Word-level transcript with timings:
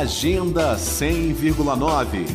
Agenda 0.00 0.74
100,9 0.74 2.26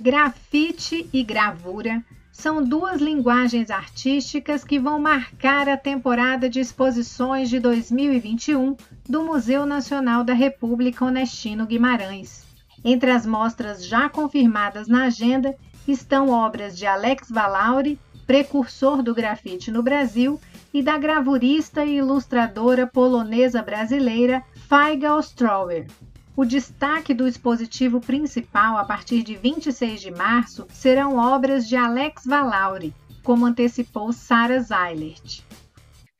Grafite 0.00 1.06
e 1.12 1.22
gravura 1.22 2.02
são 2.32 2.64
duas 2.64 2.98
linguagens 2.98 3.70
artísticas 3.70 4.64
que 4.64 4.78
vão 4.78 4.98
marcar 4.98 5.68
a 5.68 5.76
temporada 5.76 6.48
de 6.48 6.60
exposições 6.60 7.50
de 7.50 7.60
2021 7.60 8.74
do 9.06 9.22
Museu 9.22 9.66
Nacional 9.66 10.24
da 10.24 10.32
República 10.32 11.04
Onestino 11.04 11.66
Guimarães. 11.66 12.46
Entre 12.82 13.10
as 13.10 13.26
mostras 13.26 13.86
já 13.86 14.08
confirmadas 14.08 14.88
na 14.88 15.04
agenda 15.04 15.54
estão 15.86 16.30
obras 16.30 16.74
de 16.74 16.86
Alex 16.86 17.28
Valauri, 17.28 17.98
precursor 18.26 19.02
do 19.02 19.14
grafite 19.14 19.70
no 19.70 19.82
Brasil, 19.82 20.40
e 20.72 20.82
da 20.82 20.96
gravurista 20.96 21.84
e 21.84 21.96
ilustradora 21.96 22.86
polonesa 22.86 23.60
brasileira 23.62 24.42
Faiga 24.70 25.16
Ostrower. 25.16 25.88
O 26.36 26.44
destaque 26.44 27.12
do 27.12 27.26
expositivo 27.26 28.00
principal 28.00 28.76
a 28.76 28.84
partir 28.84 29.24
de 29.24 29.34
26 29.34 30.00
de 30.00 30.12
março 30.12 30.64
serão 30.70 31.16
obras 31.16 31.68
de 31.68 31.74
Alex 31.74 32.24
Valauri, 32.24 32.94
como 33.24 33.46
antecipou 33.46 34.12
Sarah 34.12 34.60
Zeilert. 34.60 35.42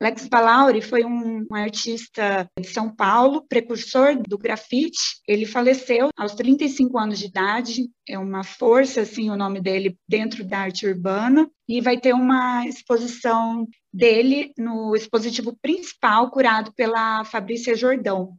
Alex 0.02 0.28
Valauri 0.30 0.80
foi 0.80 1.04
um, 1.04 1.46
artista 1.52 2.48
de 2.58 2.66
São 2.68 2.88
Paulo, 2.88 3.44
precursor 3.46 4.16
do 4.26 4.38
grafite. 4.38 5.20
Ele 5.28 5.44
faleceu 5.44 6.08
aos 6.16 6.34
35 6.34 6.98
anos 6.98 7.18
de 7.18 7.26
idade. 7.26 7.90
É 8.08 8.18
uma 8.18 8.42
força, 8.42 9.02
assim, 9.02 9.28
o 9.28 9.36
nome 9.36 9.60
dele 9.60 9.98
dentro 10.08 10.42
da 10.42 10.60
arte 10.60 10.86
urbana. 10.86 11.46
E 11.68 11.82
vai 11.82 12.00
ter 12.00 12.14
uma 12.14 12.66
exposição 12.66 13.68
dele 13.92 14.52
no 14.56 14.96
expositivo 14.96 15.54
principal, 15.60 16.30
curado 16.30 16.72
pela 16.72 17.22
Fabrícia 17.26 17.76
Jordão. 17.76 18.38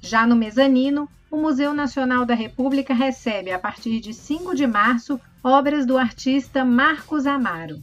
Já 0.00 0.26
no 0.26 0.34
mezanino, 0.34 1.08
o 1.30 1.36
Museu 1.36 1.72
Nacional 1.72 2.24
da 2.24 2.34
República 2.34 2.92
recebe, 2.92 3.52
a 3.52 3.60
partir 3.60 4.00
de 4.00 4.12
5 4.12 4.56
de 4.56 4.66
março, 4.66 5.20
obras 5.40 5.86
do 5.86 5.96
artista 5.96 6.64
Marcos 6.64 7.28
Amaro. 7.28 7.80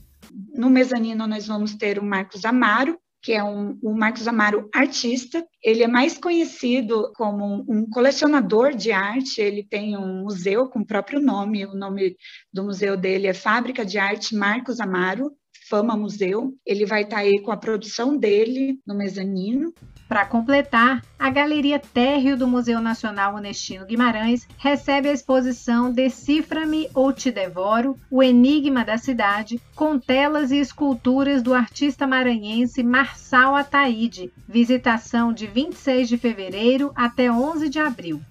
No 0.56 0.70
mezanino, 0.70 1.28
nós 1.28 1.48
vamos 1.48 1.76
ter 1.76 2.00
o 2.00 2.04
Marcos 2.04 2.46
Amaro, 2.46 2.98
que 3.22 3.34
é 3.34 3.44
um, 3.44 3.78
o 3.82 3.94
Marcos 3.94 4.28
Amaro 4.28 4.70
artista. 4.74 5.46
Ele 5.62 5.84
é 5.84 5.88
mais 5.88 6.18
conhecido 6.18 7.12
como 7.16 7.66
um 7.68 7.90
colecionador 7.90 8.74
de 8.74 8.92
arte. 8.92 9.42
Ele 9.42 9.64
tem 9.64 9.98
um 9.98 10.22
museu 10.22 10.70
com 10.70 10.80
o 10.80 10.86
próprio 10.86 11.20
nome. 11.20 11.66
O 11.66 11.74
nome 11.74 12.16
do 12.54 12.64
museu 12.64 12.96
dele 12.96 13.28
é 13.28 13.34
Fábrica 13.34 13.84
de 13.84 13.98
Arte 13.98 14.36
Marcos 14.36 14.80
Amaro. 14.80 15.32
Fama 15.68 15.98
Museu. 15.98 16.54
Ele 16.66 16.86
vai 16.86 17.02
estar 17.02 17.18
aí 17.18 17.40
com 17.42 17.52
a 17.52 17.58
produção 17.58 18.16
dele 18.16 18.80
no 18.86 18.96
mezanino. 18.96 19.74
Para 20.08 20.24
completar, 20.24 21.02
a 21.18 21.32
Galeria 21.32 21.80
Térreo 21.80 22.38
do 22.38 22.48
Museu 22.48 22.80
Nacional 22.80 23.36
Onestino 23.36 23.88
Guimarães 23.88 24.48
recebe 24.60 25.10
a 25.10 25.12
exposição 25.12 25.92
Decifra-me 25.92 26.88
ou 26.94 27.12
Te 27.12 27.32
Devoro, 27.32 27.98
o 28.12 28.22
Enigma 28.22 28.86
da 28.86 29.00
Cidade, 29.00 29.60
com 29.74 29.98
telas 29.98 30.52
e 30.52 30.58
esculturas 30.58 31.42
do 31.42 31.56
artista 31.56 32.06
maranhense 32.06 32.84
Marçal 32.84 33.56
Ataíde, 33.56 34.32
visitação 34.48 35.34
de 35.34 35.48
26 35.48 36.08
de 36.08 36.18
fevereiro 36.20 36.92
até 36.96 37.32
11 37.32 37.68
de 37.68 37.80
abril. 37.80 38.22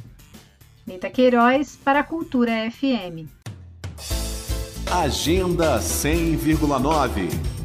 Nita 0.87 1.11
Queiroz 1.11 1.79
para 1.83 2.01
a 2.01 2.05
Cultura 2.05 2.71
FM. 2.71 3.27
Agenda 4.91 5.79
100,9 5.79 7.60